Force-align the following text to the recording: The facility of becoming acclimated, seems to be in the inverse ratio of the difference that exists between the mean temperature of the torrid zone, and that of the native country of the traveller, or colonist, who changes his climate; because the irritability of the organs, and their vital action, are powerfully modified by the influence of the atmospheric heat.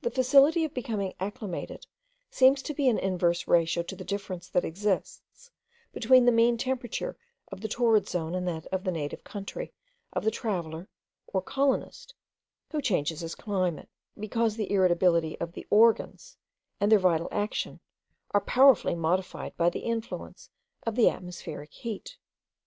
The 0.00 0.10
facility 0.10 0.64
of 0.64 0.72
becoming 0.72 1.12
acclimated, 1.20 1.84
seems 2.30 2.62
to 2.62 2.72
be 2.72 2.88
in 2.88 2.96
the 2.96 3.04
inverse 3.04 3.46
ratio 3.46 3.82
of 3.82 3.98
the 3.98 4.02
difference 4.02 4.48
that 4.48 4.64
exists 4.64 5.50
between 5.92 6.24
the 6.24 6.32
mean 6.32 6.56
temperature 6.56 7.18
of 7.52 7.60
the 7.60 7.68
torrid 7.68 8.08
zone, 8.08 8.34
and 8.34 8.48
that 8.48 8.64
of 8.68 8.82
the 8.84 8.90
native 8.90 9.24
country 9.24 9.74
of 10.14 10.24
the 10.24 10.30
traveller, 10.30 10.88
or 11.26 11.42
colonist, 11.42 12.14
who 12.70 12.80
changes 12.80 13.20
his 13.20 13.34
climate; 13.34 13.90
because 14.18 14.56
the 14.56 14.72
irritability 14.72 15.38
of 15.38 15.52
the 15.52 15.66
organs, 15.68 16.38
and 16.80 16.90
their 16.90 16.98
vital 16.98 17.28
action, 17.30 17.80
are 18.30 18.40
powerfully 18.40 18.94
modified 18.94 19.54
by 19.58 19.68
the 19.68 19.80
influence 19.80 20.48
of 20.86 20.94
the 20.96 21.10
atmospheric 21.10 21.74
heat. 21.74 22.16